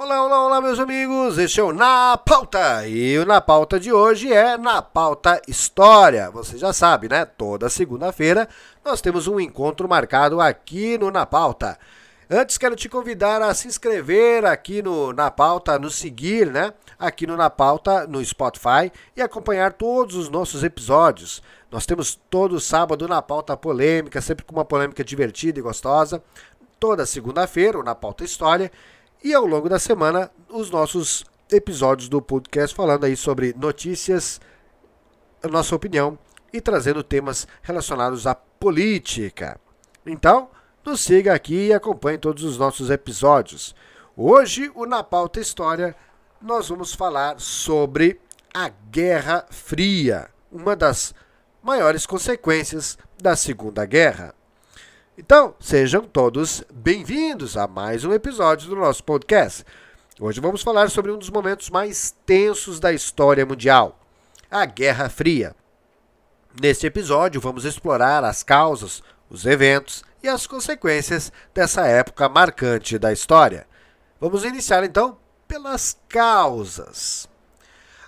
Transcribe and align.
Olá, 0.00 0.24
olá, 0.24 0.46
olá, 0.46 0.60
meus 0.60 0.78
amigos. 0.78 1.38
Este 1.38 1.58
é 1.58 1.62
o 1.64 1.72
Na 1.72 2.16
Pauta. 2.16 2.86
E 2.86 3.18
o 3.18 3.26
Na 3.26 3.40
Pauta 3.40 3.80
de 3.80 3.92
hoje 3.92 4.32
é 4.32 4.56
Na 4.56 4.80
Pauta 4.80 5.42
História. 5.48 6.30
Você 6.30 6.56
já 6.56 6.72
sabe, 6.72 7.08
né? 7.08 7.24
Toda 7.24 7.68
segunda-feira 7.68 8.48
nós 8.84 9.00
temos 9.00 9.26
um 9.26 9.40
encontro 9.40 9.88
marcado 9.88 10.40
aqui 10.40 10.96
no 10.96 11.10
Na 11.10 11.26
Pauta. 11.26 11.76
Antes, 12.30 12.56
quero 12.56 12.76
te 12.76 12.88
convidar 12.88 13.42
a 13.42 13.52
se 13.52 13.66
inscrever 13.66 14.44
aqui 14.44 14.80
no 14.82 15.12
Na 15.12 15.32
Pauta, 15.32 15.76
nos 15.80 15.96
seguir, 15.96 16.46
né? 16.46 16.72
Aqui 16.96 17.26
no 17.26 17.36
Na 17.36 17.50
Pauta, 17.50 18.06
no 18.06 18.24
Spotify 18.24 18.92
e 19.16 19.20
acompanhar 19.20 19.72
todos 19.72 20.14
os 20.14 20.28
nossos 20.28 20.62
episódios. 20.62 21.42
Nós 21.72 21.86
temos 21.86 22.14
todo 22.30 22.60
sábado 22.60 23.08
na 23.08 23.20
pauta 23.20 23.56
polêmica, 23.56 24.20
sempre 24.20 24.44
com 24.44 24.54
uma 24.54 24.64
polêmica 24.64 25.02
divertida 25.02 25.58
e 25.58 25.62
gostosa. 25.62 26.22
Toda 26.78 27.04
segunda-feira, 27.04 27.76
o 27.76 27.82
Na 27.82 27.96
Pauta 27.96 28.22
História 28.22 28.70
e 29.22 29.34
ao 29.34 29.44
longo 29.46 29.68
da 29.68 29.78
semana 29.78 30.30
os 30.48 30.70
nossos 30.70 31.24
episódios 31.50 32.08
do 32.08 32.20
podcast 32.20 32.74
falando 32.74 33.04
aí 33.04 33.16
sobre 33.16 33.54
notícias, 33.56 34.40
nossa 35.50 35.74
opinião 35.74 36.18
e 36.52 36.60
trazendo 36.60 37.02
temas 37.02 37.46
relacionados 37.62 38.26
à 38.26 38.34
política. 38.34 39.60
Então, 40.06 40.48
nos 40.84 41.00
siga 41.00 41.34
aqui 41.34 41.66
e 41.68 41.72
acompanhe 41.72 42.18
todos 42.18 42.44
os 42.44 42.56
nossos 42.56 42.90
episódios. 42.90 43.74
Hoje, 44.16 44.70
o 44.74 44.86
Na 44.86 45.02
Pauta 45.02 45.40
História, 45.40 45.94
nós 46.40 46.68
vamos 46.68 46.94
falar 46.94 47.38
sobre 47.38 48.20
a 48.54 48.68
Guerra 48.68 49.46
Fria, 49.50 50.28
uma 50.50 50.74
das 50.74 51.14
maiores 51.62 52.06
consequências 52.06 52.96
da 53.20 53.36
Segunda 53.36 53.84
Guerra. 53.84 54.34
Então, 55.20 55.52
sejam 55.58 56.02
todos 56.02 56.62
bem-vindos 56.72 57.56
a 57.56 57.66
mais 57.66 58.04
um 58.04 58.12
episódio 58.12 58.68
do 58.68 58.76
nosso 58.76 59.02
podcast. 59.02 59.64
Hoje 60.20 60.40
vamos 60.40 60.62
falar 60.62 60.88
sobre 60.90 61.10
um 61.10 61.18
dos 61.18 61.28
momentos 61.28 61.70
mais 61.70 62.14
tensos 62.24 62.78
da 62.78 62.92
história 62.92 63.44
mundial, 63.44 63.98
a 64.48 64.64
Guerra 64.64 65.08
Fria. 65.08 65.56
Neste 66.62 66.86
episódio, 66.86 67.40
vamos 67.40 67.64
explorar 67.64 68.22
as 68.22 68.44
causas, 68.44 69.02
os 69.28 69.44
eventos 69.44 70.04
e 70.22 70.28
as 70.28 70.46
consequências 70.46 71.32
dessa 71.52 71.84
época 71.84 72.28
marcante 72.28 72.96
da 72.96 73.12
história. 73.12 73.66
Vamos 74.20 74.44
iniciar 74.44 74.84
então 74.84 75.18
pelas 75.48 75.98
causas. 76.08 77.28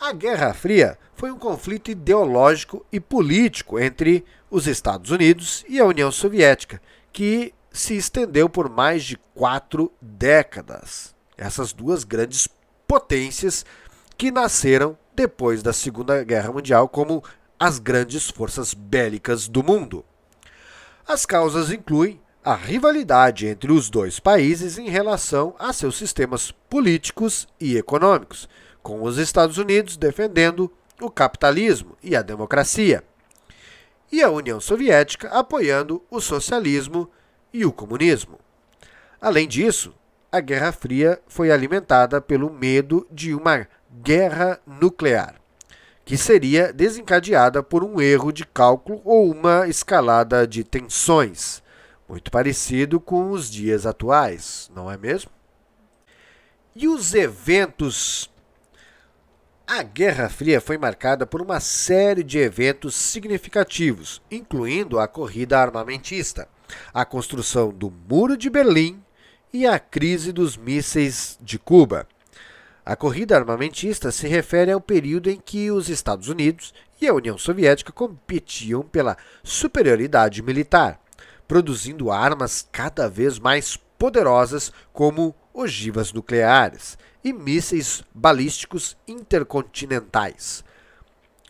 A 0.00 0.12
Guerra 0.12 0.52
Fria 0.52 0.98
foi 1.14 1.30
um 1.30 1.38
conflito 1.38 1.90
ideológico 1.90 2.84
e 2.92 2.98
político 2.98 3.78
entre 3.78 4.24
os 4.50 4.66
Estados 4.66 5.10
Unidos 5.10 5.64
e 5.68 5.80
a 5.80 5.84
União 5.84 6.10
Soviética, 6.10 6.80
que 7.12 7.54
se 7.70 7.96
estendeu 7.96 8.48
por 8.48 8.68
mais 8.68 9.04
de 9.04 9.16
quatro 9.34 9.92
décadas. 10.00 11.14
Essas 11.36 11.72
duas 11.72 12.04
grandes 12.04 12.48
potências 12.86 13.64
que 14.16 14.30
nasceram 14.30 14.96
depois 15.14 15.62
da 15.62 15.72
Segunda 15.72 16.22
Guerra 16.22 16.52
Mundial 16.52 16.88
como 16.88 17.22
as 17.58 17.78
grandes 17.78 18.28
forças 18.28 18.74
bélicas 18.74 19.48
do 19.48 19.62
mundo. 19.62 20.04
As 21.06 21.24
causas 21.24 21.70
incluem 21.70 22.20
a 22.44 22.54
rivalidade 22.54 23.46
entre 23.46 23.72
os 23.72 23.88
dois 23.88 24.20
países 24.20 24.76
em 24.76 24.88
relação 24.88 25.54
a 25.58 25.72
seus 25.72 25.96
sistemas 25.96 26.50
políticos 26.50 27.48
e 27.58 27.76
econômicos, 27.76 28.48
com 28.84 29.02
os 29.02 29.16
Estados 29.16 29.56
Unidos 29.56 29.96
defendendo 29.96 30.70
o 31.00 31.10
capitalismo 31.10 31.96
e 32.02 32.14
a 32.14 32.20
democracia, 32.20 33.02
e 34.12 34.22
a 34.22 34.30
União 34.30 34.60
Soviética 34.60 35.28
apoiando 35.30 36.02
o 36.10 36.20
socialismo 36.20 37.10
e 37.50 37.64
o 37.64 37.72
comunismo. 37.72 38.38
Além 39.18 39.48
disso, 39.48 39.94
a 40.30 40.38
Guerra 40.38 40.70
Fria 40.70 41.18
foi 41.26 41.50
alimentada 41.50 42.20
pelo 42.20 42.52
medo 42.52 43.06
de 43.10 43.34
uma 43.34 43.66
guerra 44.02 44.60
nuclear, 44.66 45.36
que 46.04 46.18
seria 46.18 46.70
desencadeada 46.70 47.62
por 47.62 47.82
um 47.82 48.02
erro 48.02 48.30
de 48.32 48.44
cálculo 48.44 49.00
ou 49.02 49.32
uma 49.32 49.66
escalada 49.66 50.46
de 50.46 50.62
tensões, 50.62 51.62
muito 52.06 52.30
parecido 52.30 53.00
com 53.00 53.30
os 53.30 53.50
dias 53.50 53.86
atuais, 53.86 54.70
não 54.74 54.90
é 54.90 54.98
mesmo? 54.98 55.30
E 56.76 56.86
os 56.86 57.14
eventos 57.14 58.28
a 59.66 59.82
Guerra 59.82 60.28
Fria 60.28 60.60
foi 60.60 60.76
marcada 60.76 61.26
por 61.26 61.40
uma 61.40 61.58
série 61.58 62.22
de 62.22 62.38
eventos 62.38 62.94
significativos, 62.94 64.20
incluindo 64.30 65.00
a 65.00 65.08
corrida 65.08 65.58
armamentista, 65.58 66.46
a 66.92 67.04
construção 67.04 67.70
do 67.70 67.90
Muro 67.90 68.36
de 68.36 68.50
Berlim 68.50 69.02
e 69.52 69.66
a 69.66 69.78
crise 69.78 70.32
dos 70.32 70.56
mísseis 70.56 71.38
de 71.40 71.58
Cuba. 71.58 72.06
A 72.84 72.94
corrida 72.94 73.36
armamentista 73.36 74.12
se 74.12 74.28
refere 74.28 74.70
ao 74.70 74.80
período 74.80 75.30
em 75.30 75.40
que 75.42 75.70
os 75.70 75.88
Estados 75.88 76.28
Unidos 76.28 76.74
e 77.00 77.08
a 77.08 77.14
União 77.14 77.38
Soviética 77.38 77.90
competiam 77.90 78.82
pela 78.82 79.16
superioridade 79.42 80.42
militar, 80.42 81.00
produzindo 81.48 82.10
armas 82.10 82.68
cada 82.70 83.08
vez 83.08 83.38
mais 83.38 83.78
poderosas 83.98 84.70
como 84.92 85.34
ogivas 85.54 86.12
nucleares 86.12 86.98
e 87.22 87.32
mísseis 87.32 88.02
balísticos 88.12 88.96
intercontinentais. 89.06 90.64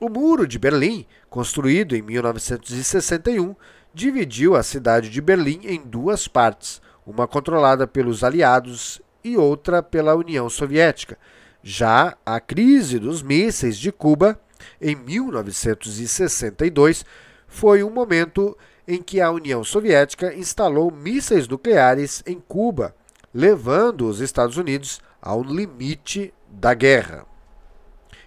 O 0.00 0.08
Muro 0.08 0.44
de 0.46 0.58
Berlim, 0.58 1.06
construído 1.30 1.94
em 1.94 2.02
1961, 2.02 3.54
dividiu 3.94 4.56
a 4.56 4.64
cidade 4.64 5.08
de 5.08 5.20
Berlim 5.20 5.60
em 5.62 5.80
duas 5.80 6.26
partes, 6.26 6.82
uma 7.06 7.28
controlada 7.28 7.86
pelos 7.86 8.24
aliados 8.24 9.00
e 9.22 9.36
outra 9.36 9.80
pela 9.82 10.16
União 10.16 10.50
Soviética. 10.50 11.16
Já 11.62 12.16
a 12.26 12.40
crise 12.40 12.98
dos 12.98 13.22
mísseis 13.22 13.78
de 13.78 13.92
Cuba, 13.92 14.40
em 14.80 14.96
1962, 14.96 17.04
foi 17.46 17.84
um 17.84 17.90
momento 17.90 18.58
em 18.86 19.00
que 19.00 19.20
a 19.20 19.30
União 19.30 19.62
Soviética 19.62 20.34
instalou 20.34 20.90
mísseis 20.90 21.46
nucleares 21.46 22.22
em 22.26 22.40
Cuba, 22.40 22.96
levando 23.34 24.08
os 24.08 24.20
Estados 24.20 24.56
Unidos 24.56 25.00
ao 25.20 25.42
limite 25.42 26.32
da 26.48 26.74
guerra. 26.74 27.26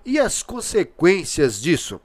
E 0.05 0.19
as 0.19 0.41
consequências 0.41 1.61
disso? 1.61 1.99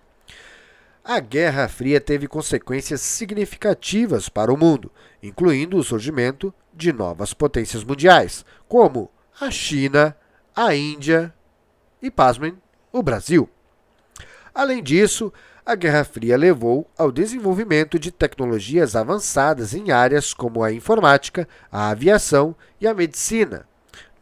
A 1.05 1.19
Guerra 1.19 1.67
Fria 1.69 2.01
teve 2.01 2.27
consequências 2.29 3.01
significativas 3.01 4.29
para 4.29 4.53
o 4.53 4.57
mundo, 4.57 4.93
incluindo 5.23 5.77
o 5.77 5.85
surgimento 5.85 6.53
de 6.73 6.93
novas 6.93 7.35
potências 7.35 7.83
mundiais, 7.83 8.45
como 8.69 9.11
a 9.41 9.51
China, 9.51 10.17
a 10.55 10.75
Índia 10.75 11.35
e, 12.01 12.11
pasmem, 12.11 12.57
o 12.93 13.03
Brasil. 13.03 13.49
Além 14.55 14.83
disso, 14.83 15.33
a 15.65 15.75
Guerra 15.75 16.05
Fria 16.05 16.37
levou 16.37 16.89
ao 16.97 17.13
desenvolvimento 17.13 17.99
de 17.99 18.11
tecnologias 18.11 18.97
avançadas 18.97 19.75
em 19.75 19.91
áreas 19.91 20.35
como 20.35 20.63
a 20.63 20.73
informática, 20.73 21.49
a 21.71 21.91
aviação 21.91 22.55
e 22.81 22.87
a 22.87 22.95
medicina, 22.95 23.67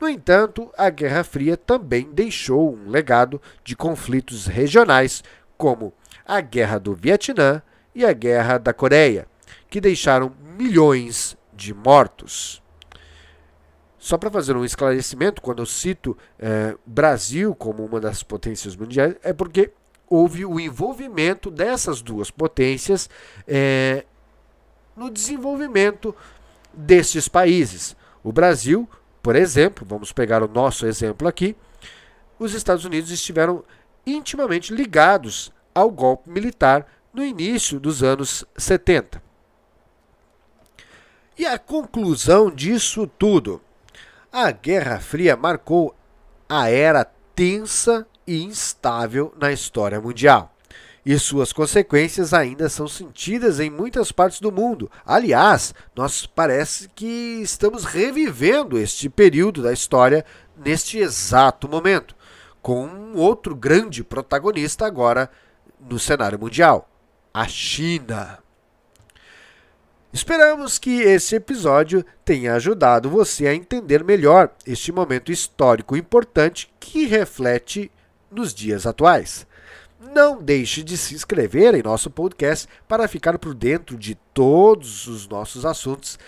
no 0.01 0.09
entanto, 0.09 0.71
a 0.79 0.91
Guerra 0.91 1.25
Fria 1.25 1.57
também 1.57 2.09
deixou 2.13 2.73
um 2.73 2.89
legado 2.89 3.43
de 3.65 3.75
conflitos 3.75 4.47
regionais, 4.47 5.25
como 5.57 5.93
a 6.25 6.41
Guerra 6.41 6.79
do 6.79 6.95
Vietnã 6.95 7.61
e 7.93 8.05
a 8.05 8.13
Guerra 8.13 8.59
da 8.59 8.73
Coreia, 8.73 9.27
que 9.69 9.81
deixaram 9.81 10.33
milhões 10.57 11.37
de 11.53 11.75
mortos. 11.75 12.63
Só 13.99 14.17
para 14.17 14.31
fazer 14.31 14.57
um 14.57 14.65
esclarecimento, 14.65 15.43
quando 15.43 15.63
eu 15.63 15.67
cito 15.67 16.17
é, 16.39 16.77
Brasil 16.87 17.53
como 17.53 17.85
uma 17.85 18.01
das 18.01 18.23
potências 18.23 18.77
mundiais, 18.77 19.17
é 19.25 19.33
porque 19.33 19.73
houve 20.09 20.45
o 20.45 20.59
envolvimento 20.59 21.51
dessas 21.51 22.01
duas 22.01 22.31
potências 22.31 23.09
é, 23.47 24.05
no 24.97 25.11
desenvolvimento 25.11 26.15
destes 26.73 27.29
países. 27.29 27.97
O 28.23 28.33
Brasil 28.33 28.89
por 29.23 29.37
exemplo, 29.37 29.87
vamos 29.87 30.13
pegar 30.13 30.43
o 30.43 30.49
nosso 30.49 30.87
exemplo 30.87 31.29
aqui, 31.29 31.57
os 32.39 32.55
Estados 32.55 32.85
Unidos 32.85 33.11
estiveram 33.11 33.65
intimamente 34.07 34.73
ligados 34.73 35.53
ao 35.75 35.91
golpe 35.91 36.31
militar 36.31 36.87
no 37.13 37.25
início 37.25 37.79
dos 37.81 38.03
anos 38.03 38.45
70. 38.57 39.23
E 41.37 41.45
a 41.45 41.59
conclusão 41.59 42.51
disso 42.51 43.07
tudo? 43.07 43.61
A 44.33 44.51
Guerra 44.51 44.99
Fria 44.99 45.37
marcou 45.37 45.95
a 46.49 46.71
era 46.71 47.05
tensa 47.35 48.07
e 48.29 48.45
instável 48.45 49.35
na 49.41 49.51
história 49.51 49.99
mundial 49.99 50.55
e 51.09 51.19
suas 51.19 51.55
consequências 51.55 52.35
ainda 52.35 52.69
são 52.69 52.87
sentidas 52.87 53.59
em 53.61 53.71
muitas 53.71 54.13
partes 54.13 54.41
do 54.41 54.53
mundo. 54.53 54.91
Aliás, 55.07 55.75
nós 55.97 56.27
parece 56.27 56.87
que 56.95 57.41
estamos 57.41 57.87
revivendo 57.87 58.79
este 58.79 59.09
período 59.09 59.63
da 59.63 59.73
história 59.73 60.23
neste 60.55 60.99
exato 60.99 61.67
momento, 61.67 62.15
com 62.61 62.85
um 62.85 63.17
outro 63.17 63.57
grande 63.57 64.05
protagonista 64.05 64.87
agora 64.87 65.31
no 65.81 65.99
cenário 65.99 66.39
mundial, 66.39 66.91
a 67.33 67.49
China. 67.49 68.41
Esperamos 70.13 70.79
que 70.79 71.01
esse 71.01 71.37
episódio 71.37 72.05
tenha 72.23 72.53
ajudado 72.53 73.09
você 73.09 73.47
a 73.47 73.55
entender 73.55 74.05
melhor 74.05 74.51
este 74.67 74.93
momento 74.93 75.33
histórico 75.33 75.97
importante 75.97 76.71
que 76.79 77.07
reflete 77.07 77.91
nos 78.31 78.55
dias 78.55 78.87
atuais. 78.87 79.47
Não 80.01 80.41
deixe 80.41 80.83
de 80.83 80.97
se 80.97 81.15
inscrever 81.15 81.75
em 81.75 81.83
nosso 81.83 82.11
podcast 82.11 82.69
para 82.87 83.09
ficar 83.09 83.39
por 83.39 83.55
dentro 83.55 83.97
de 83.97 84.15
todos 84.33 85.07
os 85.09 85.27
nossos 85.27 85.65
assuntos 85.67 86.19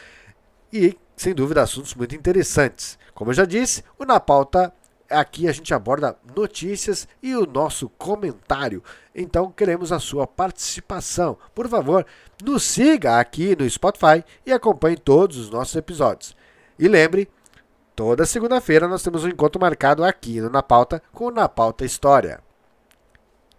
e, 0.72 0.96
sem 1.16 1.34
dúvida, 1.34 1.62
assuntos 1.62 1.94
muito 1.94 2.14
interessantes. 2.14 2.98
Como 3.14 3.30
eu 3.30 3.34
já 3.34 3.44
disse, 3.44 3.84
o 3.98 4.04
Na 4.04 4.18
Pauta 4.18 4.72
aqui 5.10 5.48
a 5.48 5.52
gente 5.52 5.74
aborda 5.74 6.16
notícias 6.34 7.08
e 7.22 7.34
o 7.34 7.44
nosso 7.44 7.88
comentário. 7.90 8.82
Então 9.14 9.50
queremos 9.50 9.90
a 9.90 9.98
sua 9.98 10.26
participação. 10.26 11.36
Por 11.54 11.68
favor, 11.68 12.06
nos 12.42 12.62
siga 12.62 13.18
aqui 13.18 13.56
no 13.56 13.68
Spotify 13.68 14.24
e 14.46 14.52
acompanhe 14.52 14.96
todos 14.96 15.36
os 15.36 15.50
nossos 15.50 15.74
episódios. 15.74 16.36
E 16.78 16.88
lembre, 16.88 17.28
toda 17.94 18.26
segunda-feira 18.26 18.88
nós 18.88 19.02
temos 19.02 19.24
um 19.24 19.28
encontro 19.28 19.60
marcado 19.60 20.04
aqui 20.04 20.40
no 20.40 20.50
Na 20.50 20.62
Pauta 20.62 21.02
com 21.12 21.26
o 21.26 21.30
Na 21.30 21.48
Pauta 21.48 21.84
História. 21.84 22.40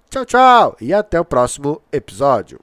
Tchau, 0.09 0.25
tchau 0.25 0.77
e 0.81 0.93
até 0.93 1.19
o 1.19 1.25
próximo 1.25 1.81
episódio. 1.91 2.59